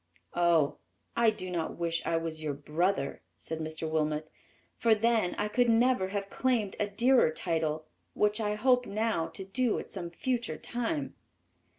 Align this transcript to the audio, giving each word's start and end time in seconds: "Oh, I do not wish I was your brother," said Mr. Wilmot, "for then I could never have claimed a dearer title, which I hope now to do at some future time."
"Oh, 0.33 0.77
I 1.15 1.29
do 1.29 1.51
not 1.51 1.77
wish 1.77 2.03
I 2.07 2.17
was 2.17 2.41
your 2.41 2.55
brother," 2.55 3.21
said 3.37 3.59
Mr. 3.59 3.87
Wilmot, 3.87 4.31
"for 4.75 4.95
then 4.95 5.35
I 5.35 5.47
could 5.47 5.69
never 5.69 6.07
have 6.07 6.27
claimed 6.27 6.75
a 6.79 6.87
dearer 6.87 7.29
title, 7.29 7.85
which 8.15 8.41
I 8.41 8.55
hope 8.55 8.87
now 8.87 9.27
to 9.27 9.45
do 9.45 9.77
at 9.77 9.91
some 9.91 10.09
future 10.09 10.57
time." 10.57 11.13